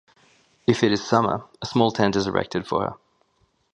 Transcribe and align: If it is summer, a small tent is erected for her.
If 0.65 0.81
it 0.81 0.91
is 0.91 1.05
summer, 1.05 1.45
a 1.61 1.65
small 1.67 1.91
tent 1.91 2.15
is 2.15 2.25
erected 2.25 2.65
for 2.65 2.81
her. 2.81 2.95